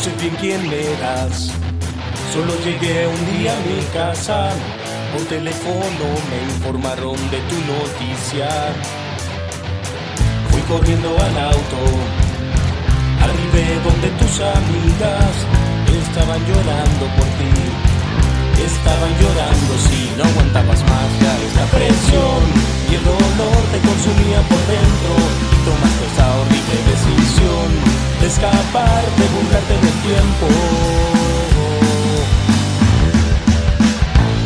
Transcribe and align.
sé 0.00 0.10
bien 0.18 0.34
quién 0.40 0.62
eras. 0.72 1.52
Solo 2.32 2.52
llegué 2.64 3.06
un 3.06 3.22
día 3.32 3.52
a 3.52 3.60
mi 3.68 3.80
casa. 3.92 4.48
Por 5.12 5.22
teléfono 5.26 6.06
me 6.30 6.38
informaron 6.52 7.16
de 7.32 7.38
tu 7.50 7.58
noticia. 7.74 8.48
Fui 10.50 10.62
corriendo 10.72 11.10
al 11.26 11.36
auto. 11.52 11.80
Arribé 13.26 13.66
donde 13.84 14.08
tus 14.20 14.34
amigas 14.40 15.32
estaban 16.06 16.40
llorando 16.48 17.04
por 17.16 17.28
ti. 17.38 17.54
Estaban 18.70 19.12
llorando 19.20 19.72
si 19.86 20.00
no 20.16 20.24
aguantabas 20.24 20.80
más 20.90 21.10
ya 21.20 21.32
esta 21.48 21.64
presión 21.76 22.40
y 22.90 22.94
el 22.94 23.04
dolor 23.04 23.60
te 23.72 23.78
consumía 23.88 24.40
por 24.48 24.62
dentro 24.76 25.12
y 25.52 25.56
tomaste 25.64 26.04
esa 26.12 26.26
horrible 26.36 26.76
decisión 26.92 27.99
de 28.20 28.26
escapar, 28.26 29.02
de 29.16 29.26
burlarte 29.32 29.74
del 29.74 29.96
tiempo. 30.04 30.46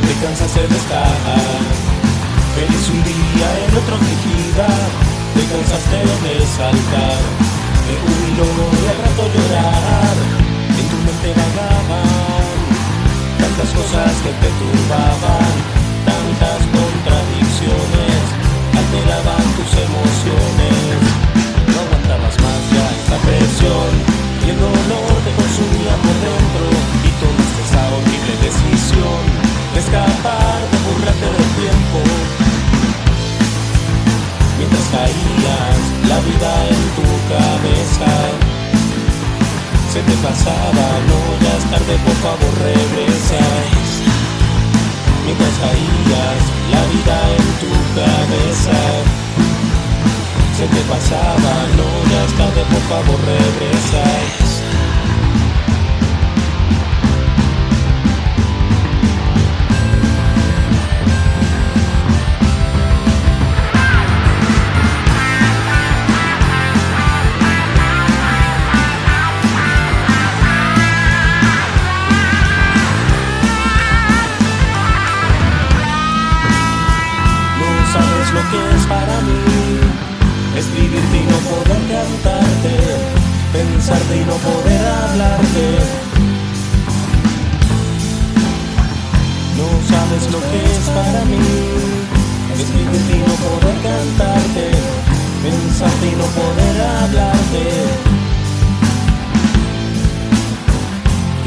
Te 0.06 0.14
cansaste 0.24 0.60
de 0.60 0.76
estar 0.76 1.64
feliz 2.54 2.88
un 2.94 3.02
día, 3.02 3.48
el 3.66 3.76
otro 3.76 3.96
fingida. 3.98 4.68
Te 5.34 5.42
cansaste 5.50 5.98
de 6.24 6.46
saltar 6.46 7.18
de 7.86 7.94
un 8.10 8.20
y 8.24 8.86
al 8.90 8.98
rato 9.02 9.22
llorar. 9.34 10.16
En 10.78 10.86
tu 10.90 10.96
mente 11.06 11.28
vagaban 11.34 12.56
tantas 13.38 13.70
cosas 13.74 14.12
que 14.22 14.32
te 14.42 14.50
turbaban, 14.60 15.54
tantas 16.06 16.60
contradicciones 16.78 18.22
alteraban 18.78 19.46
tus 19.58 19.72
emociones. 19.82 21.13
Esta 23.14 23.28
presión 23.28 23.90
y 24.44 24.50
el 24.50 24.58
dolor 24.58 25.14
te 25.24 25.30
consumía 25.38 25.94
por 26.02 26.16
dentro 26.18 26.66
y 27.04 27.10
tomaste 27.22 27.62
esa 27.62 27.82
horrible 27.94 28.34
decisión 28.42 29.22
de 29.72 29.78
escapar, 29.78 30.58
de 30.68 30.78
burlarte. 30.90 31.73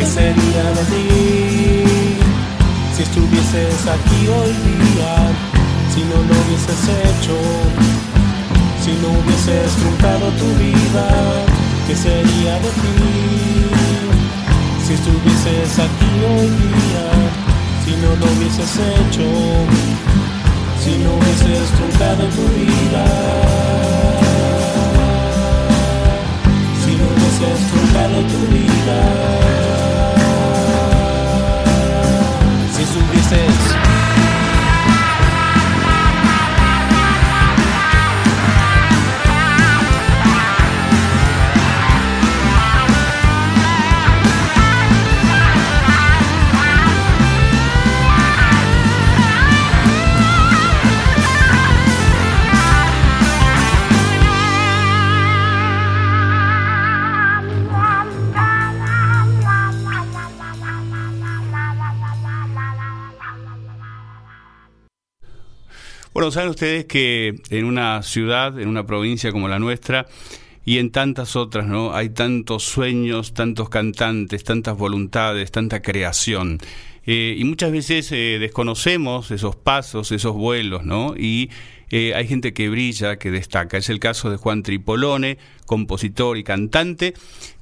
Sería 0.08 0.64
de 0.78 0.84
ti 0.92 1.88
si 2.96 3.04
estuvieses 3.04 3.88
aquí 3.88 4.28
hoy 4.28 4.54
día? 4.68 5.14
Si 5.94 6.02
no 6.04 6.16
lo 6.28 6.34
hubieses 6.42 6.82
hecho, 7.04 7.36
si 8.84 8.92
no 9.02 9.08
hubieses 9.20 9.72
truncado 9.76 10.28
tu 10.42 10.48
vida, 10.64 11.08
¿qué 11.88 11.96
sería 11.96 12.54
de 12.56 12.70
ti? 12.82 12.96
Si 14.86 14.94
estuvieses 14.94 15.80
aquí 15.80 16.12
hoy 16.34 16.48
día, 16.48 17.06
si 17.84 17.92
no 18.02 18.10
lo 18.16 18.26
hubieses 18.34 18.72
hecho, 18.78 19.28
si 20.84 20.92
no 21.04 21.10
hubieses 21.18 21.70
truncado 21.78 22.24
tu 22.38 22.44
vida, 22.56 23.06
si 26.84 26.92
no 26.96 27.06
hubieses 27.12 27.60
truncado 27.72 28.18
tu 28.32 28.40
vida, 28.56 29.67
Bueno, 66.18 66.32
saben 66.32 66.50
ustedes 66.50 66.86
que 66.86 67.36
en 67.52 67.66
una 67.66 68.02
ciudad, 68.02 68.60
en 68.60 68.70
una 68.70 68.88
provincia 68.88 69.32
como 69.32 69.48
la 69.48 69.60
nuestra, 69.60 70.08
y 70.66 70.80
en 70.80 70.90
tantas 70.90 71.36
otras, 71.36 71.68
¿no? 71.68 71.94
Hay 71.94 72.10
tantos 72.10 72.64
sueños, 72.64 73.36
tantos 73.36 73.70
cantantes, 73.70 74.44
tantas 74.44 74.76
voluntades, 74.76 75.52
tanta 75.52 75.84
creación. 75.84 76.58
Eh, 77.06 77.36
y 77.38 77.44
muchas 77.44 77.72
veces 77.72 78.12
eh, 78.14 78.38
desconocemos 78.40 79.30
esos 79.30 79.56
pasos, 79.56 80.12
esos 80.12 80.34
vuelos, 80.34 80.84
¿no? 80.84 81.14
Y 81.16 81.52
eh, 81.90 82.14
hay 82.16 82.28
gente 82.28 82.54
que 82.54 82.70
brilla, 82.70 83.18
que 83.18 83.32
destaca. 83.32 83.78
Es 83.78 83.90
el 83.90 84.00
caso 84.00 84.30
de 84.30 84.38
Juan 84.38 84.64
Tripolone, 84.64 85.38
compositor 85.66 86.38
y 86.38 86.44
cantante, 86.44 87.14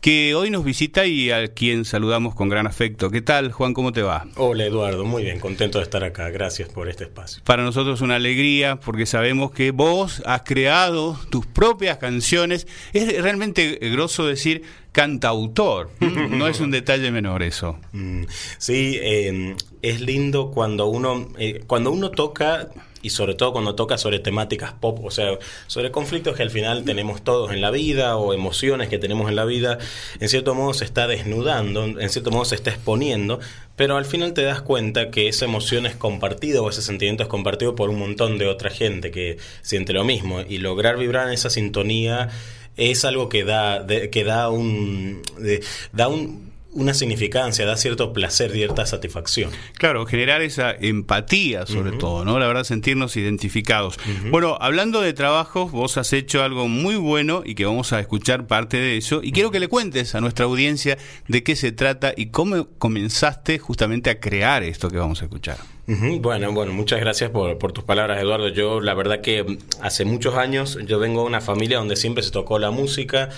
que 0.02 0.36
hoy 0.36 0.50
nos 0.50 0.64
visita 0.64 1.06
y 1.06 1.32
a 1.32 1.48
quien 1.50 1.86
saludamos 1.86 2.36
con 2.36 2.50
gran 2.50 2.68
afecto. 2.68 3.10
¿Qué 3.10 3.22
tal, 3.22 3.52
Juan? 3.52 3.74
¿Cómo 3.74 3.92
te 3.92 4.02
va? 4.02 4.26
Hola 4.36 4.66
Eduardo, 4.66 5.06
muy 5.06 5.24
bien, 5.24 5.40
contento 5.40 5.80
de 5.80 5.84
estar 5.84 6.04
acá. 6.04 6.30
Gracias 6.30 6.70
por 6.70 6.90
este 6.90 7.06
espacio. 7.06 7.42
Para 7.44 7.64
nosotros 7.64 8.02
una 8.02 8.16
alegría 8.16 8.78
porque 8.78 9.06
sabemos 9.06 9.52
que 9.52 9.72
vos 9.72 10.22
has 10.26 10.42
creado 10.44 11.20
tus 11.30 11.46
propias 11.46 11.98
canciones. 11.98 12.68
Es 12.94 13.22
realmente 13.22 13.78
groso 13.82 14.26
decir 14.26 14.64
cantautor. 14.92 15.90
No 16.36 16.48
es 16.48 16.60
un 16.60 16.72
detalle 16.72 17.12
menor 17.12 17.44
eso. 17.44 17.78
Mm, 17.92 18.24
Sí, 18.58 18.98
eh, 19.02 19.56
es 19.82 20.02
lindo 20.02 20.52
cuando 20.52 20.88
uno, 20.88 21.28
eh, 21.38 21.64
cuando 21.68 21.92
uno 21.92 22.10
toca 22.12 22.70
y 23.06 23.10
sobre 23.12 23.36
todo 23.36 23.54
cuando 23.54 23.76
toca 23.76 23.98
sobre 23.98 24.20
temáticas 24.20 24.74
pop, 24.74 25.00
o 25.04 25.12
sea, 25.12 25.38
sobre 25.68 25.92
conflictos 25.92 26.36
que 26.36 26.44
al 26.44 26.50
final 26.52 26.84
tenemos 26.84 27.24
todos 27.24 27.52
en 27.52 27.62
la 27.62 27.72
vida 27.72 28.18
o 28.18 28.34
emociones 28.34 28.90
que 28.90 28.98
tenemos 28.98 29.30
en 29.30 29.36
la 29.36 29.46
vida, 29.46 29.78
en 30.20 30.28
cierto 30.30 30.56
modo 30.56 30.74
se 30.74 30.86
está 30.86 31.08
desnudando, 31.08 31.86
en 31.86 32.10
cierto 32.10 32.32
modo 32.32 32.46
se 32.46 32.56
está 32.56 32.72
exponiendo, 32.72 33.40
pero 33.76 33.98
al 33.98 34.06
final 34.06 34.34
te 34.34 34.42
das 34.44 34.62
cuenta 34.62 35.12
que 35.12 35.28
esa 35.28 35.46
emoción 35.46 35.86
es 35.86 35.96
compartida 35.96 36.62
o 36.62 36.70
ese 36.70 36.82
sentimiento 36.82 37.24
es 37.24 37.30
compartido 37.30 37.76
por 37.76 37.90
un 37.90 38.00
montón 38.00 38.38
de 38.38 38.48
otra 38.48 38.70
gente 38.70 39.12
que 39.12 39.38
siente 39.62 39.94
lo 39.94 40.04
mismo. 40.04 40.42
Y 40.42 40.60
lograr 40.60 40.98
vibrar 40.98 41.28
en 41.28 41.34
esa 41.34 41.50
sintonía 41.50 42.30
es 42.78 43.06
algo 43.06 43.30
que 43.30 43.44
da, 43.44 43.84
de- 43.84 44.10
que 44.10 44.24
da 44.24 44.50
un, 44.50 45.22
de- 45.40 45.62
da 45.94 46.08
un 46.08 46.55
una 46.76 46.94
significancia, 46.94 47.66
da 47.66 47.78
cierto 47.78 48.14
placer, 48.14 48.52
cierta 48.52 48.86
satisfacción. 48.86 49.50
Claro, 49.78 50.06
generar 50.06 50.42
esa 50.42 50.72
empatía 50.72 51.66
sobre 51.66 51.94
todo, 51.94 52.26
¿no? 52.26 52.38
La 52.38 52.48
verdad, 52.48 52.64
sentirnos 52.64 53.16
identificados. 53.16 53.98
Bueno, 54.30 54.58
hablando 54.60 55.02
de 55.02 55.14
trabajos, 55.14 55.72
vos 55.72 55.98
has 55.98 56.14
hecho 56.14 56.44
algo 56.44 56.68
muy 56.68 56.96
bueno 56.96 57.44
y 57.46 57.56
que 57.56 57.66
vamos 57.66 57.94
a 57.94 58.00
escuchar 58.00 58.46
parte 58.46 58.78
de 58.78 58.98
eso. 58.98 59.22
Y 59.24 59.32
quiero 59.32 59.52
que 59.52 59.60
le 59.60 59.68
cuentes 59.68 60.16
a 60.16 60.22
nuestra 60.22 60.46
audiencia 60.46 60.98
de 61.28 61.44
qué 61.44 61.56
se 61.56 61.72
trata 61.72 62.14
y 62.16 62.28
cómo 62.28 62.68
comenzaste 62.78 63.58
justamente 63.58 64.10
a 64.10 64.20
crear 64.20 64.64
esto 64.64 64.90
que 64.90 64.98
vamos 64.98 65.22
a 65.22 65.26
escuchar. 65.26 65.58
Bueno, 65.88 66.52
bueno, 66.52 66.74
muchas 66.74 67.00
gracias 67.00 67.30
por, 67.30 67.58
por 67.58 67.72
tus 67.72 67.84
palabras, 67.84 68.20
Eduardo. 68.20 68.50
Yo, 68.50 68.82
la 68.82 68.96
verdad 68.96 69.22
que 69.22 69.44
mm, 69.44 69.58
hace 69.82 70.04
muchos 70.04 70.36
años, 70.36 70.80
yo 70.86 71.00
vengo 71.00 71.22
de 71.22 71.28
una 71.28 71.42
familia 71.42 71.78
donde 71.78 71.96
siempre 71.96 72.24
se 72.24 72.32
tocó 72.32 72.60
la 72.60 72.72
música. 72.72 73.30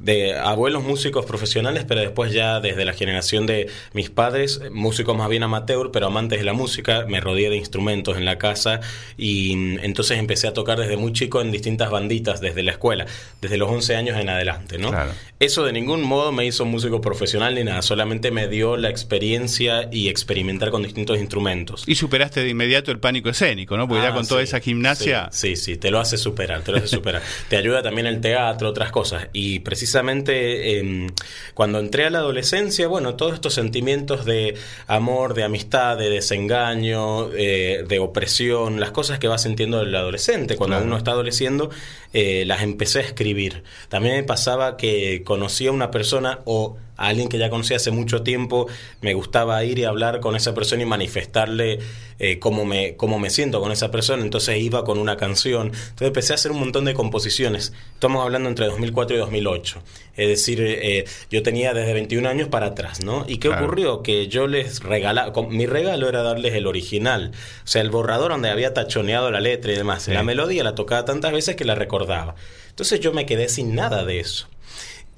De 0.00 0.34
abuelos 0.34 0.82
músicos 0.82 1.26
profesionales, 1.26 1.84
pero 1.86 2.00
después 2.00 2.32
ya 2.32 2.60
desde 2.60 2.84
la 2.84 2.94
generación 2.94 3.46
de 3.46 3.68
mis 3.92 4.08
padres, 4.08 4.60
músicos 4.72 5.16
más 5.16 5.28
bien 5.28 5.42
amateur, 5.42 5.90
pero 5.92 6.06
amantes 6.06 6.38
de 6.38 6.44
la 6.44 6.54
música, 6.54 7.04
me 7.06 7.20
rodeé 7.20 7.50
de 7.50 7.56
instrumentos 7.56 8.16
en 8.16 8.24
la 8.24 8.38
casa 8.38 8.80
y 9.18 9.54
mm, 9.56 9.78
entonces 9.82 10.18
empecé 10.18 10.48
a 10.48 10.54
tocar 10.54 10.78
desde 10.78 10.96
muy 10.96 11.12
chico 11.12 11.42
en 11.42 11.52
distintas 11.52 11.90
banditas 11.90 12.40
desde 12.40 12.62
la 12.62 12.72
escuela, 12.72 13.06
desde 13.42 13.58
los 13.58 13.70
11 13.70 13.96
años 13.96 14.18
en 14.18 14.28
adelante, 14.30 14.78
¿no? 14.78 14.90
Eso 15.38 15.64
de 15.64 15.72
ningún 15.72 16.02
modo 16.02 16.32
me 16.32 16.46
hizo 16.46 16.64
músico 16.64 17.00
profesional 17.00 17.54
ni 17.54 17.64
nada, 17.64 17.82
solamente 17.82 18.30
me 18.30 18.48
dio 18.48 18.76
la 18.76 18.88
experiencia 18.90 19.88
y 19.90 20.08
experimentar 20.08 20.70
con 20.70 20.82
distintos 20.82 21.18
instrumentos. 21.18 21.84
Y 21.86 21.94
superaste 21.94 22.42
de 22.42 22.48
inmediato 22.48 22.90
el 22.90 22.98
pánico 22.98 23.28
escénico, 23.28 23.76
¿no? 23.76 23.86
Porque 23.86 24.02
ya 24.02 24.10
ah, 24.10 24.14
con 24.14 24.26
toda 24.26 24.42
esa 24.42 24.60
gimnasia... 24.60 25.28
Sí, 25.32 25.56
sí, 25.56 25.76
te 25.76 25.90
lo 25.90 25.98
hace 25.98 26.16
superar, 26.18 26.62
te 26.62 26.72
lo 26.72 26.78
hace 26.78 26.88
superar. 26.88 27.22
te 27.48 27.56
ayuda 27.56 27.82
también 27.82 28.06
el 28.06 28.20
teatro, 28.20 28.68
otras 28.68 28.90
cosas. 28.90 29.28
Y 29.32 29.60
precisamente 29.60 29.89
precisamente 29.90 30.78
em, 30.78 31.08
cuando 31.52 31.80
entré 31.80 32.04
a 32.04 32.10
la 32.10 32.18
adolescencia, 32.18 32.86
bueno, 32.86 33.16
todos 33.16 33.34
estos 33.34 33.54
sentimientos 33.54 34.24
de 34.24 34.54
amor, 34.86 35.34
de 35.34 35.42
amistad, 35.42 35.98
de 35.98 36.08
desengaño, 36.08 37.32
eh, 37.32 37.84
de 37.88 37.98
opresión, 37.98 38.78
las 38.78 38.92
cosas 38.92 39.18
que 39.18 39.26
va 39.26 39.36
sintiendo 39.36 39.80
el 39.80 39.92
adolescente 39.96 40.56
cuando 40.56 40.78
uno 40.78 40.96
está 40.96 41.10
adoleciendo, 41.10 41.70
eh, 42.12 42.44
las 42.46 42.62
empecé 42.62 43.00
a 43.00 43.02
escribir. 43.02 43.64
También 43.88 44.14
me 44.14 44.22
pasaba 44.22 44.76
que 44.76 45.24
conocía 45.24 45.70
a 45.70 45.72
una 45.72 45.90
persona 45.90 46.38
o 46.44 46.76
a 47.00 47.08
alguien 47.08 47.28
que 47.28 47.38
ya 47.38 47.48
conocía 47.48 47.78
hace 47.78 47.90
mucho 47.90 48.22
tiempo, 48.22 48.66
me 49.00 49.14
gustaba 49.14 49.64
ir 49.64 49.78
y 49.78 49.84
hablar 49.84 50.20
con 50.20 50.36
esa 50.36 50.52
persona 50.52 50.82
y 50.82 50.86
manifestarle 50.86 51.78
eh, 52.18 52.38
cómo, 52.38 52.66
me, 52.66 52.94
cómo 52.96 53.18
me 53.18 53.30
siento 53.30 53.58
con 53.62 53.72
esa 53.72 53.90
persona. 53.90 54.22
Entonces 54.22 54.58
iba 54.58 54.84
con 54.84 54.98
una 54.98 55.16
canción. 55.16 55.68
Entonces 55.68 56.08
empecé 56.08 56.34
a 56.34 56.36
hacer 56.36 56.52
un 56.52 56.60
montón 56.60 56.84
de 56.84 56.92
composiciones. 56.92 57.72
Estamos 57.94 58.22
hablando 58.22 58.50
entre 58.50 58.66
2004 58.66 59.16
y 59.16 59.18
2008. 59.18 59.82
Es 60.18 60.28
decir, 60.28 60.60
eh, 60.60 61.06
yo 61.30 61.42
tenía 61.42 61.72
desde 61.72 61.94
21 61.94 62.28
años 62.28 62.48
para 62.48 62.66
atrás, 62.66 63.02
¿no? 63.02 63.24
¿Y 63.26 63.38
qué 63.38 63.48
ocurrió? 63.48 64.02
Que 64.02 64.28
yo 64.28 64.46
les 64.46 64.80
regalaba, 64.80 65.32
mi 65.48 65.64
regalo 65.64 66.06
era 66.06 66.22
darles 66.22 66.52
el 66.52 66.66
original. 66.66 67.32
O 67.64 67.66
sea, 67.66 67.80
el 67.80 67.88
borrador 67.88 68.32
donde 68.32 68.50
había 68.50 68.74
tachoneado 68.74 69.30
la 69.30 69.40
letra 69.40 69.72
y 69.72 69.76
demás. 69.76 70.06
La 70.08 70.22
melodía 70.22 70.62
la 70.64 70.74
tocaba 70.74 71.06
tantas 71.06 71.32
veces 71.32 71.56
que 71.56 71.64
la 71.64 71.74
recordaba. 71.74 72.34
Entonces 72.68 73.00
yo 73.00 73.14
me 73.14 73.24
quedé 73.24 73.48
sin 73.48 73.74
nada 73.74 74.04
de 74.04 74.20
eso. 74.20 74.48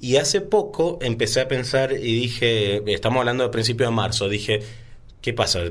Y 0.03 0.17
hace 0.17 0.41
poco 0.41 0.99
empecé 1.01 1.39
a 1.39 1.47
pensar 1.47 1.93
y 1.93 2.13
dije, 2.13 2.83
estamos 2.93 3.19
hablando 3.19 3.45
de 3.45 3.49
principio 3.51 3.85
de 3.85 3.93
marzo, 3.93 4.27
dije, 4.27 4.59
¿qué 5.21 5.31
pasa? 5.31 5.61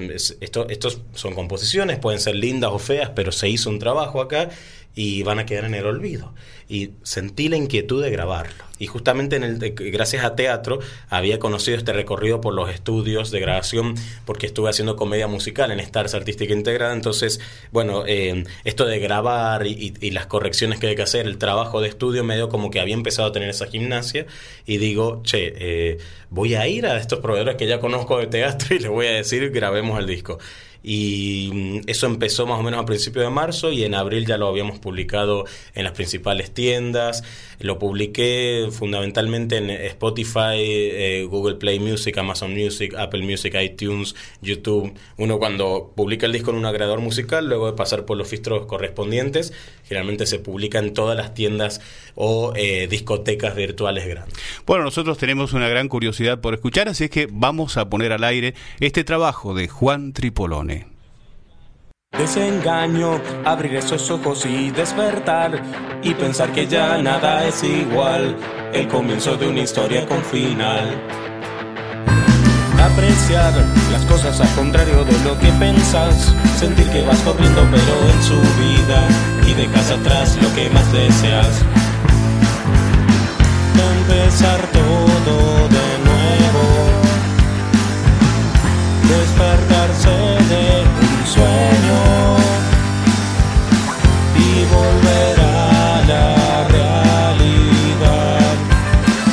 Esto, 0.41 0.67
estos 0.71 1.03
son 1.13 1.35
composiciones, 1.35 1.99
pueden 1.99 2.19
ser 2.19 2.37
lindas 2.37 2.71
o 2.73 2.79
feas, 2.79 3.11
pero 3.11 3.31
se 3.31 3.51
hizo 3.51 3.69
un 3.69 3.79
trabajo 3.79 4.23
acá 4.23 4.49
y 4.95 5.23
van 5.23 5.39
a 5.39 5.47
quedar 5.47 5.65
en 5.65 5.75
el 5.75 5.87
olvido. 5.87 6.35
Y 6.69 6.91
sentí 7.03 7.49
la 7.49 7.57
inquietud 7.57 8.03
de 8.03 8.11
grabarlo. 8.11 8.65
Y 8.79 8.87
justamente 8.87 9.39
gracias 9.77 10.25
a 10.25 10.35
teatro 10.35 10.81
había 11.09 11.39
conocido 11.39 11.77
este 11.77 11.93
recorrido 11.93 12.41
por 12.41 12.53
los 12.53 12.69
estudios 12.71 13.31
de 13.31 13.39
grabación 13.41 13.95
porque 14.25 14.47
estuve 14.47 14.71
haciendo 14.71 14.97
comedia 14.97 15.29
musical 15.29 15.71
en 15.71 15.81
Stars 15.81 16.15
Artística 16.15 16.53
Integrada. 16.53 16.93
Entonces, 16.93 17.41
bueno, 17.71 18.05
eh, 18.07 18.45
esto 18.65 18.85
de 18.87 18.99
grabar 18.99 19.67
y, 19.67 19.93
las 20.11 20.27
correcciones 20.27 20.79
que 20.79 20.89
hay 20.89 20.97
que 20.97 21.03
hacer, 21.03 21.27
el 21.27 21.39
trabajo 21.39 21.81
de 21.81 21.89
estudio 21.89 22.25
medio 22.25 22.49
como 22.49 22.71
que 22.71 22.81
había 22.81 22.95
empezado 22.95 23.29
a 23.29 23.33
tener 23.33 23.51
esa 23.51 23.67
gimnasia 23.67 24.27
y 24.67 24.79
digo, 24.79 25.23
che, 25.23 25.53
eh, 25.57 25.99
voy 26.31 26.55
a 26.55 26.67
ir 26.67 26.87
a 26.87 26.99
estos 26.99 27.21
proveedores 27.21 27.57
que 27.57 27.67
ya 27.67 27.79
conozco 27.81 28.19
de 28.19 28.27
teatro 28.27 28.75
y 28.75 28.79
les 28.81 28.91
voy 28.91 29.07
a 29.07 29.13
decir, 29.13 29.51
grabemos 29.51 29.99
el 29.99 30.07
disco 30.07 30.39
y 30.83 31.51
mm, 31.53 31.81
eso 31.87 32.07
empezó 32.07 32.47
más 32.47 32.59
o 32.59 32.63
menos 32.63 32.81
a 32.81 32.85
principios 32.85 33.25
de 33.25 33.31
marzo 33.31 33.71
y 33.71 33.85
en 33.85 33.95
abril 33.95 34.27
ya 34.27 34.37
lo 34.37 34.49
habíamos 34.49 34.79
publicado 34.79 35.45
en 35.75 35.85
las 35.85 35.93
principales 35.93 36.53
tiendas. 36.53 37.23
Lo 37.61 37.79
publiqué 37.79 38.69
fundamentalmente 38.73 39.59
en 39.59 39.71
Spotify, 39.71 40.57
eh, 40.57 41.27
Google 41.29 41.57
Play 41.57 41.79
Music, 41.79 42.17
Amazon 42.19 42.53
Music, 42.53 42.95
Apple 42.99 43.23
Music, 43.23 43.55
iTunes, 43.61 44.15
YouTube. 44.41 44.93
Uno 45.17 45.39
cuando 45.39 45.93
publica 45.95 46.27
el 46.27 46.33
disco 46.33 46.51
en 46.51 46.57
un 46.57 46.67
agregador 46.67 47.01
musical, 47.01 47.49
luego 47.49 47.67
de 47.67 47.77
pasar 47.77 48.05
por 48.05 48.17
los 48.17 48.29
filtros 48.29 48.67
correspondientes, 48.67 49.53
generalmente 49.85 50.27
se 50.27 50.39
publica 50.39 50.79
en 50.79 50.93
todas 50.93 51.17
las 51.17 51.35
tiendas 51.35 51.81
o 52.15 52.53
eh, 52.57 52.89
discotecas 52.89 53.55
virtuales 53.55 54.07
grandes. 54.07 54.35
Bueno, 54.67 54.85
nosotros 54.85 55.19
tenemos 55.19 55.53
una 55.53 55.69
gran 55.69 55.89
curiosidad 55.89 56.41
por 56.41 56.55
escuchar, 56.55 56.89
así 56.89 57.05
es 57.05 57.11
que 57.11 57.29
vamos 57.31 57.77
a 57.77 57.89
poner 57.89 58.13
al 58.13 58.25
aire 58.25 58.55
este 58.81 59.05
trabajo 59.05 59.55
de 59.55 59.69
Juan 59.69 60.13
Tripolone. 60.13 60.72
Desengaño, 62.19 63.21
abrir 63.45 63.77
esos 63.77 64.11
ojos 64.11 64.45
y 64.45 64.71
despertar 64.71 65.63
y 66.03 66.13
pensar 66.13 66.53
que 66.53 66.67
ya 66.67 66.99
nada 66.99 67.47
es 67.47 67.63
igual, 67.65 68.37
el 68.75 68.87
comienzo 68.87 69.37
de 69.37 69.49
una 69.49 69.61
historia 69.61 70.07
con 70.07 70.23
final. 70.23 71.01
Apreciar 72.79 73.55
las 73.91 74.05
cosas 74.05 74.39
al 74.43 74.55
contrario 74.55 75.05
de 75.05 75.19
lo 75.25 75.39
que 75.39 75.49
pensas, 75.53 76.35
sentir 76.59 76.87
que 76.91 77.03
vas 77.03 77.19
corriendo 77.21 77.67
pero 77.71 77.95
en 78.11 78.23
su 78.23 78.39
vida 78.61 79.09
y 79.49 79.55
dejas 79.55 79.91
atrás 79.91 80.39
lo 80.43 80.55
que 80.55 80.69
más 80.69 80.93
deseas. 80.93 81.63
Empezar 83.97 84.61
todo 84.73 85.69
de 85.69 85.89
nuevo, 86.05 86.65
despertarse 89.09 90.11
de 90.51 90.83
un 90.83 90.92
sueño 91.33 92.01
y 94.37 94.65
volver 94.77 95.41
a 95.41 96.03
la 96.11 96.27
realidad. 96.69 98.55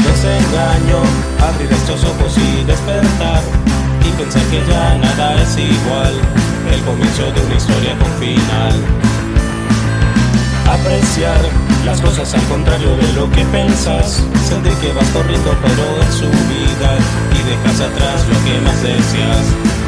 Desengaño, 0.08 1.00
abrir 1.50 1.72
estos 1.74 2.04
ojos 2.06 2.38
y 2.38 2.64
despertar 2.64 3.42
y 4.08 4.10
pensar 4.18 4.44
que 4.44 4.60
ya 4.70 4.98
nada 4.98 5.42
es 5.42 5.58
igual, 5.58 6.14
el 6.74 6.82
comienzo 6.82 7.32
de 7.34 7.42
una 7.46 7.56
historia 7.56 7.98
con 7.98 8.12
final 8.20 8.76
apreciar 10.70 11.42
las 11.84 12.00
cosas 12.00 12.34
al 12.34 12.44
contrario 12.44 12.96
de 12.96 13.14
lo 13.14 13.30
que 13.32 13.44
pensas, 13.46 14.24
sentir 14.48 14.74
que 14.74 14.94
vas 14.94 15.08
corriendo 15.10 15.52
pero 15.64 15.86
en 16.06 16.14
su 16.14 16.30
vida 16.30 16.92
y 17.36 17.40
dejas 17.50 17.82
atrás 17.82 18.26
lo 18.30 18.38
que 18.46 18.62
más 18.62 18.82
deseas. 18.84 19.79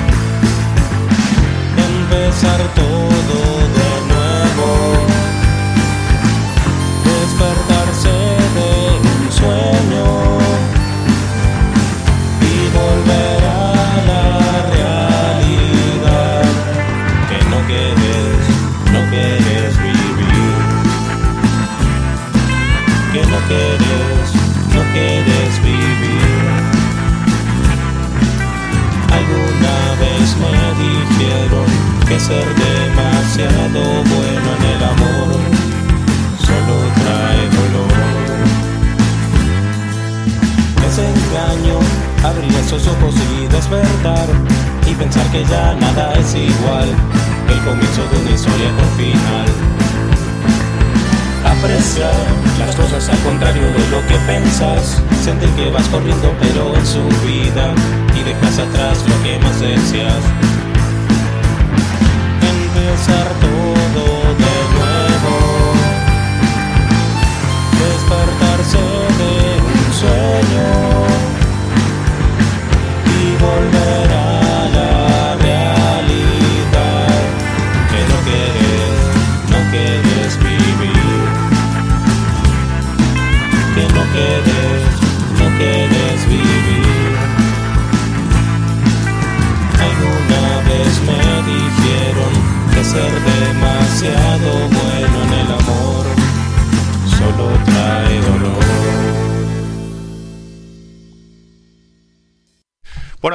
Empezar 2.11 2.59
todo 2.75 3.50
engaño 41.31 41.79
abrir 42.23 42.53
esos 42.55 42.85
ojos 42.87 43.15
y 43.39 43.47
despertar 43.47 44.27
y 44.85 44.93
pensar 44.95 45.25
que 45.31 45.43
ya 45.45 45.73
nada 45.75 46.13
es 46.15 46.35
igual, 46.35 46.89
el 47.47 47.59
comienzo 47.63 48.01
de 48.11 48.17
una 48.21 48.31
historia 48.31 48.69
con 48.75 48.89
final. 48.97 49.47
Apreciar 51.45 52.13
las 52.59 52.75
cosas 52.75 53.09
al 53.09 53.19
contrario 53.19 53.63
de 53.63 53.89
lo 53.89 54.05
que 54.07 54.15
pensas, 54.27 55.01
sentir 55.23 55.49
que 55.51 55.69
vas 55.69 55.87
corriendo 55.87 56.33
pero 56.41 56.75
en 56.75 56.85
su 56.85 57.03
vida 57.25 57.73
y 58.19 58.23
dejas 58.23 58.59
atrás 58.59 59.03
lo 59.07 59.23
que 59.23 59.39
más 59.39 59.59
deseas. 59.59 60.23
Empezar 62.41 63.27
todo 63.39 64.03
de 64.41 64.55
nuevo, 64.75 65.35
despertarse 67.79 68.77
de 69.19 69.61
un 69.61 69.93
sueño 69.93 70.90
y 73.51 73.80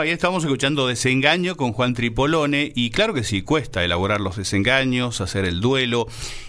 Ahí 0.07 0.13
estamos 0.13 0.45
escuchando 0.45 0.87
Desengaño 0.87 1.57
con 1.57 1.73
Juan 1.73 1.93
Tripolone 1.93 2.71
y 2.77 2.91
claro 2.91 3.13
que 3.13 3.25
sí, 3.25 3.43
cuesta 3.43 3.83
elaborar 3.83 4.21
los 4.21 4.37
desengaños, 4.37 5.21
hacer 5.21 5.45
el 5.45 5.61
duelo 5.61 6.07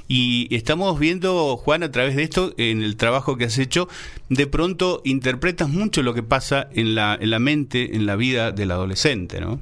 y 0.08 0.48
estamos 0.56 1.00
viendo, 1.00 1.58
Juan, 1.58 1.82
a 1.82 1.90
través 1.90 2.16
de 2.16 2.22
esto, 2.22 2.54
en 2.58 2.84
el 2.84 2.98
trabajo 2.98 3.36
que 3.36 3.46
has 3.46 3.58
hecho, 3.58 3.90
de 4.30 4.46
pronto 4.46 5.02
interpretas 5.06 5.70
mucho 5.70 6.04
lo 6.04 6.14
que 6.14 6.22
pasa 6.22 6.70
en 6.72 6.94
la, 6.94 7.18
en 7.20 7.32
la 7.32 7.40
mente, 7.40 7.96
en 7.96 8.06
la 8.06 8.16
vida 8.16 8.52
del 8.52 8.70
adolescente, 8.70 9.42
¿no? 9.42 9.60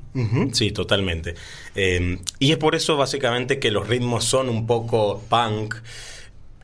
Sí, 0.51 0.71
totalmente. 0.71 1.35
Eh, 1.75 2.19
y 2.39 2.51
es 2.51 2.57
por 2.57 2.75
eso 2.75 2.97
básicamente 2.97 3.59
que 3.59 3.71
los 3.71 3.87
ritmos 3.87 4.25
son 4.25 4.49
un 4.49 4.67
poco 4.67 5.23
punk 5.29 5.75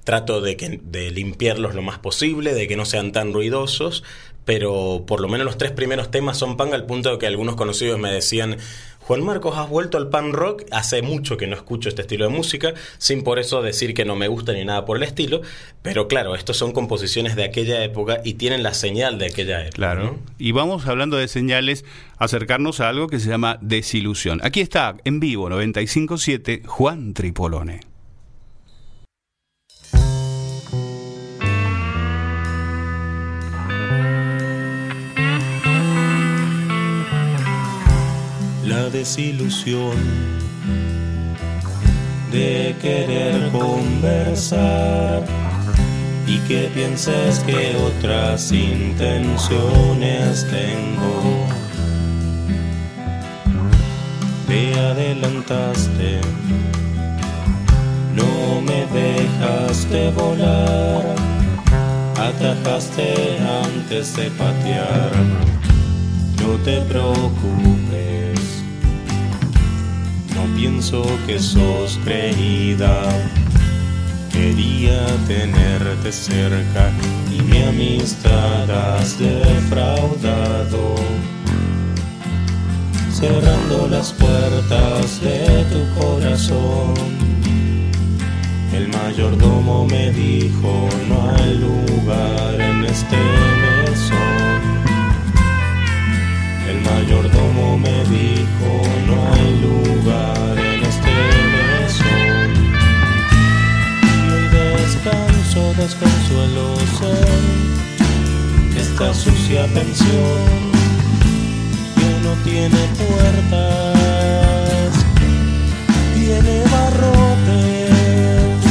trato 0.04 0.42
de, 0.42 0.58
que, 0.58 0.80
de 0.84 1.12
limpiarlos 1.12 1.76
lo 1.76 1.82
más 1.82 2.00
posible, 2.00 2.54
de 2.54 2.68
que 2.68 2.76
no 2.76 2.86
sean 2.86 3.12
tan 3.12 3.34
ruidosos, 3.34 4.04
pero 4.46 5.04
por 5.06 5.22
lo 5.22 5.28
menos 5.28 5.46
los 5.46 5.58
tres 5.58 5.72
primeros 5.72 6.12
temas 6.12 6.38
son 6.38 6.58
punk 6.58 6.74
al 6.74 6.86
punto 6.86 7.12
de 7.12 7.18
que 7.18 7.28
algunos 7.28 7.56
conocidos 7.56 8.00
me 8.00 8.12
decían, 8.12 8.58
Juan 9.02 9.24
Marcos, 9.24 9.58
has 9.58 9.68
vuelto 9.68 9.98
al 9.98 10.10
pan 10.10 10.32
rock, 10.32 10.64
hace 10.72 11.02
mucho 11.02 11.36
que 11.36 11.48
no 11.48 11.56
escucho 11.56 11.90
este 11.90 12.04
estilo 12.04 12.26
de 12.26 12.32
música, 12.32 12.74
sin 12.98 13.24
por 13.24 13.40
eso 13.40 13.62
decir 13.62 13.94
que 13.94 14.06
no 14.06 14.16
me 14.16 14.28
gusta 14.28 14.54
ni 14.54 14.64
nada 14.64 14.86
por 14.86 14.98
el 14.98 15.04
estilo, 15.04 15.42
pero 15.82 16.08
claro, 16.08 16.36
estos 16.36 16.58
son 16.58 16.72
composiciones 16.72 17.36
de 17.36 17.44
aquella 17.44 17.84
época 17.84 18.22
y 18.24 18.36
tienen 18.36 18.64
la 18.64 18.74
señal 18.74 19.18
de 19.18 19.26
aquella 19.26 19.62
época. 19.62 19.76
Claro, 19.76 20.20
y 20.38 20.52
vamos 20.52 20.88
hablando 20.88 21.18
de 21.18 21.28
señales, 21.28 21.84
acercarnos 22.18 22.80
a 22.80 22.90
algo 22.90 23.08
que 23.08 23.20
se 23.20 23.30
llama 23.30 23.58
desilusión. 23.62 24.40
Aquí 24.44 24.62
está, 24.62 24.96
en 25.04 25.20
vivo, 25.20 25.50
957, 25.50 26.62
Juan 26.66 27.14
Tripolone. 27.14 27.91
Desilusión 38.92 39.96
de 42.32 42.76
querer 42.82 43.50
conversar 43.52 45.24
y 46.28 46.38
que 46.48 46.70
pienses 46.74 47.40
que 47.40 47.76
otras 47.78 48.52
intenciones 48.52 50.46
tengo. 50.50 51.48
Te 54.48 54.80
adelantaste, 54.80 56.20
no 58.14 58.62
me 58.62 58.86
dejaste 58.88 60.12
volar, 60.12 61.16
atajaste 62.18 63.38
antes 63.64 64.16
de 64.16 64.30
patear. 64.32 65.12
No 66.42 66.58
te 66.66 66.82
preocupes 66.82 67.91
pienso 70.62 71.02
que 71.26 71.40
sos 71.40 72.00
creída. 72.04 72.94
Quería 74.32 75.08
tenerte 75.28 76.12
cerca 76.12 76.92
y 77.36 77.42
mi 77.42 77.64
amistad 77.64 78.70
has 78.70 79.18
defraudado. 79.18 80.96
Cerrando 83.12 83.88
las 83.90 84.14
puertas 84.14 85.20
de 85.22 85.66
tu 85.72 85.82
corazón. 86.00 86.94
El 88.72 88.88
mayordomo 88.90 89.88
me 89.88 90.12
dijo, 90.12 90.88
no 91.10 91.32
hay 91.36 91.58
lugar 91.58 92.62
en 92.62 92.86
este 92.86 93.18
mesón. 93.62 94.62
El 96.70 96.78
mayordomo 96.82 97.80
me 97.80 97.98
dijo, 98.16 98.70
no 99.08 99.34
hay 99.34 99.60
lugar 99.60 100.41
descanso, 105.82 106.12
desconsuelo 106.12 106.76
sé. 107.00 107.16
Esta 108.80 109.14
sucia 109.14 109.66
pensión 109.74 110.42
que 111.96 112.10
no 112.24 112.34
tiene 112.44 112.82
puertas, 113.02 114.92
tiene 116.14 116.64
barrotes. 116.76 118.62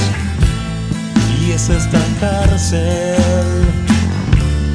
Y 1.41 1.53
es 1.53 1.69
esta 1.69 2.01
cárcel, 2.21 3.47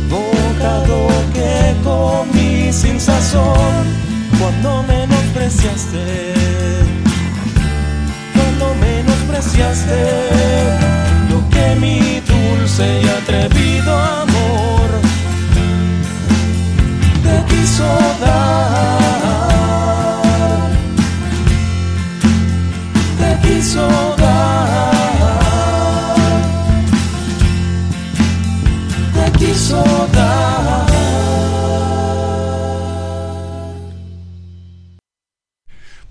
bocado 0.09 1.07
que 1.33 1.75
comí 1.83 2.73
sin 2.73 2.99
sazón. 2.99 3.85
Cuando 4.39 4.83
menospreciaste, 4.83 6.33
cuando 8.33 8.75
menospreciaste 8.75 10.24
dulce 12.75 13.01
y 13.01 13.07
atrevido 13.07 13.97
amor 13.97 14.89
te 17.23 17.45
quiso 17.55 17.87
dar, 18.21 18.99
te 23.19 23.47
quiso 23.47 23.87
dar, 24.17 24.91
te 29.13 29.25
quiso 29.39 29.83
dar. 30.13 30.85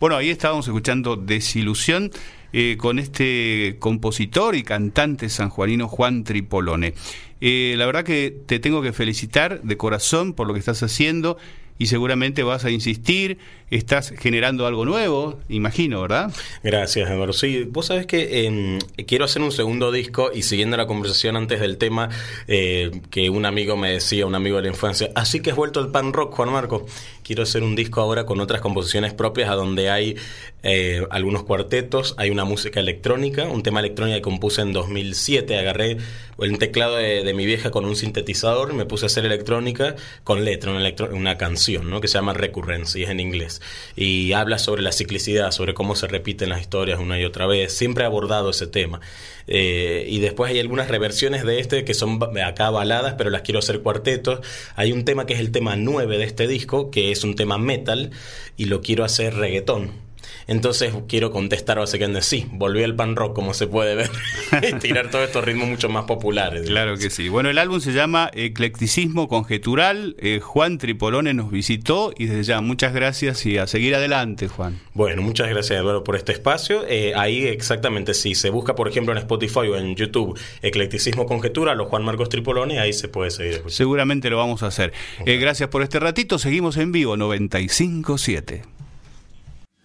Bueno, 0.00 0.16
ahí 0.16 0.30
estábamos 0.30 0.66
escuchando 0.66 1.16
Desilusión 1.16 2.10
eh, 2.56 2.76
con 2.78 3.00
este 3.00 3.78
compositor 3.80 4.54
y 4.54 4.62
cantante 4.62 5.28
sanjuanino 5.28 5.88
Juan 5.88 6.22
Tripolone. 6.22 6.94
Eh, 7.40 7.74
la 7.76 7.84
verdad 7.84 8.04
que 8.04 8.32
te 8.46 8.60
tengo 8.60 8.80
que 8.80 8.92
felicitar 8.92 9.60
de 9.62 9.76
corazón 9.76 10.34
por 10.34 10.46
lo 10.46 10.52
que 10.52 10.60
estás 10.60 10.80
haciendo 10.84 11.36
y 11.78 11.86
seguramente 11.86 12.42
vas 12.42 12.64
a 12.64 12.70
insistir, 12.70 13.38
estás 13.70 14.14
generando 14.16 14.66
algo 14.66 14.84
nuevo, 14.84 15.40
imagino, 15.48 16.02
¿verdad? 16.02 16.32
Gracias, 16.62 17.10
Eduardo. 17.10 17.32
Sí, 17.32 17.64
vos 17.68 17.86
sabés 17.86 18.06
que 18.06 18.46
em, 18.46 18.78
quiero 19.06 19.24
hacer 19.24 19.42
un 19.42 19.50
segundo 19.50 19.90
disco 19.90 20.30
y 20.32 20.42
siguiendo 20.42 20.76
la 20.76 20.86
conversación 20.86 21.36
antes 21.36 21.60
del 21.60 21.76
tema, 21.76 22.10
eh, 22.46 22.92
que 23.10 23.28
un 23.30 23.44
amigo 23.44 23.76
me 23.76 23.90
decía, 23.90 24.26
un 24.26 24.36
amigo 24.36 24.56
de 24.56 24.62
la 24.62 24.68
infancia, 24.68 25.10
así 25.16 25.40
que 25.40 25.50
has 25.50 25.56
vuelto 25.56 25.80
el 25.80 25.88
pan 25.88 26.12
rock, 26.12 26.34
Juan 26.34 26.52
Marco. 26.52 26.86
Quiero 27.24 27.42
hacer 27.42 27.62
un 27.62 27.74
disco 27.74 28.02
ahora 28.02 28.26
con 28.26 28.38
otras 28.40 28.60
composiciones 28.60 29.14
propias, 29.14 29.48
a 29.50 29.54
donde 29.54 29.88
hay 29.90 30.16
eh, 30.62 31.06
algunos 31.10 31.42
cuartetos, 31.44 32.14
hay 32.18 32.30
una 32.30 32.44
música 32.44 32.80
electrónica, 32.80 33.44
un 33.44 33.62
tema 33.62 33.80
electrónico 33.80 34.16
que 34.16 34.22
compuse 34.22 34.62
en 34.62 34.72
2007, 34.72 35.58
agarré 35.58 35.96
el 36.38 36.58
teclado 36.58 36.96
de, 36.96 37.34
mi 37.34 37.46
vieja 37.46 37.70
con 37.70 37.84
un 37.84 37.96
sintetizador, 37.96 38.74
me 38.74 38.84
puse 38.84 39.04
a 39.04 39.08
hacer 39.08 39.24
electrónica 39.24 39.96
con 40.22 40.44
letra, 40.44 40.72
una, 40.72 40.92
una 41.12 41.38
canción, 41.38 41.63
¿no? 41.68 42.00
Que 42.00 42.08
se 42.08 42.14
llama 42.14 42.34
Recurrence 42.34 42.98
y 42.98 43.04
es 43.04 43.10
en 43.10 43.20
inglés 43.20 43.60
y 43.96 44.32
habla 44.32 44.58
sobre 44.58 44.82
la 44.82 44.92
ciclicidad, 44.92 45.50
sobre 45.50 45.74
cómo 45.74 45.96
se 45.96 46.06
repiten 46.06 46.50
las 46.50 46.60
historias 46.60 46.98
una 47.00 47.18
y 47.18 47.24
otra 47.24 47.46
vez. 47.46 47.72
Siempre 47.72 48.04
he 48.04 48.06
abordado 48.06 48.50
ese 48.50 48.66
tema. 48.66 49.00
Eh, 49.46 50.06
y 50.08 50.20
después 50.20 50.50
hay 50.50 50.60
algunas 50.60 50.88
reversiones 50.88 51.44
de 51.44 51.60
este 51.60 51.84
que 51.84 51.94
son 51.94 52.20
acá 52.44 52.70
baladas, 52.70 53.14
pero 53.16 53.30
las 53.30 53.42
quiero 53.42 53.58
hacer 53.58 53.80
cuartetos. 53.80 54.40
Hay 54.76 54.92
un 54.92 55.04
tema 55.04 55.26
que 55.26 55.34
es 55.34 55.40
el 55.40 55.50
tema 55.52 55.76
9 55.76 56.18
de 56.18 56.24
este 56.24 56.46
disco, 56.46 56.90
que 56.90 57.10
es 57.10 57.24
un 57.24 57.34
tema 57.34 57.58
metal, 57.58 58.10
y 58.56 58.66
lo 58.66 58.80
quiero 58.80 59.04
hacer 59.04 59.34
reggaetón. 59.34 60.03
Entonces 60.46 60.94
quiero 61.08 61.30
contestar 61.30 61.78
básicamente, 61.78 62.22
sí, 62.22 62.46
volví 62.52 62.82
al 62.82 62.94
pan 62.94 63.16
rock 63.16 63.34
como 63.34 63.54
se 63.54 63.66
puede 63.66 63.94
ver 63.94 64.10
y 64.68 64.74
tirar 64.78 65.10
todos 65.10 65.26
estos 65.26 65.44
ritmos 65.44 65.68
mucho 65.68 65.88
más 65.88 66.04
populares. 66.04 66.66
Claro 66.66 66.96
que 66.96 67.10
sí. 67.10 67.28
Bueno, 67.28 67.50
el 67.50 67.58
álbum 67.58 67.80
se 67.80 67.92
llama 67.92 68.30
Eclecticismo 68.32 69.28
Conjetural. 69.28 70.16
Eh, 70.18 70.40
Juan 70.42 70.78
Tripolone 70.78 71.34
nos 71.34 71.50
visitó 71.50 72.12
y 72.16 72.26
desde 72.26 72.44
ya 72.44 72.60
muchas 72.60 72.92
gracias 72.92 73.44
y 73.46 73.58
a 73.58 73.66
seguir 73.66 73.94
adelante, 73.94 74.48
Juan. 74.48 74.80
Bueno, 74.92 75.22
muchas 75.22 75.48
gracias 75.48 75.78
Eduardo 75.78 76.04
por 76.04 76.16
este 76.16 76.32
espacio. 76.32 76.84
Eh, 76.88 77.12
ahí 77.16 77.46
exactamente, 77.46 78.14
si 78.14 78.34
se 78.34 78.50
busca 78.50 78.74
por 78.74 78.88
ejemplo 78.88 79.12
en 79.12 79.18
Spotify 79.18 79.60
o 79.60 79.76
en 79.76 79.94
YouTube 79.96 80.38
Eclecticismo 80.62 81.26
Conjetural 81.26 81.80
o 81.80 81.86
Juan 81.86 82.04
Marcos 82.04 82.28
Tripolone, 82.28 82.78
ahí 82.78 82.92
se 82.92 83.08
puede 83.08 83.30
seguir. 83.30 83.62
Seguramente 83.68 84.30
lo 84.30 84.36
vamos 84.36 84.62
a 84.62 84.68
hacer. 84.68 84.92
Eh, 85.26 85.36
gracias 85.36 85.68
por 85.68 85.82
este 85.82 86.00
ratito. 86.00 86.38
Seguimos 86.38 86.76
en 86.76 86.92
vivo 86.92 87.16
957. 87.16 88.73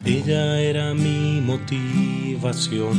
Ella 0.05 0.59
era 0.61 0.93
mi 0.93 1.41
motivación. 1.41 2.97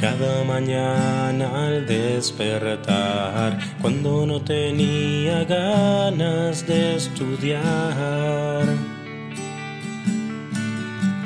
Cada 0.00 0.44
mañana 0.44 1.66
al 1.66 1.86
despertar, 1.86 3.58
cuando 3.82 4.24
no 4.24 4.40
tenía 4.40 5.44
ganas 5.44 6.64
de 6.66 6.96
estudiar. 6.96 8.62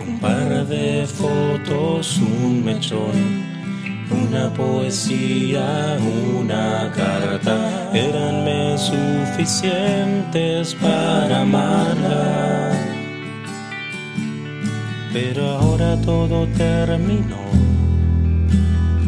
Un 0.06 0.18
par 0.20 0.66
de 0.66 1.06
fotos, 1.06 2.18
un 2.18 2.64
mechón, 2.64 3.44
una 4.10 4.50
poesía, 4.54 5.98
una 6.34 6.90
carta, 6.96 7.90
eranme 7.92 8.78
suficientes 8.78 10.74
para 10.74 11.42
amarla. 11.42 12.87
Pero 15.12 15.42
ahora 15.48 15.96
todo 16.02 16.46
terminó, 16.48 17.42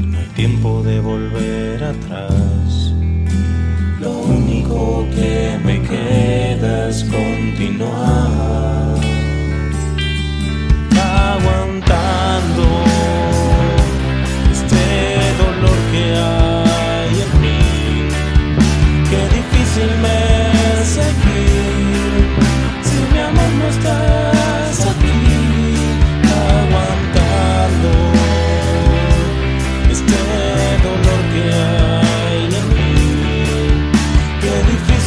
no 0.07 0.19
hay 0.19 0.27
tiempo 0.35 0.83
de 0.83 0.99
volver 1.01 1.85
atrás. 1.85 2.95
Lo 4.01 4.11
único 4.21 5.07
que 5.15 5.59
me 5.63 5.83
queda 5.83 6.89
es 6.89 7.05
continuar 7.05 8.99
aguantando. 10.97 12.90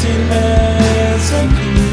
sin 0.04 0.28
me 0.28 1.93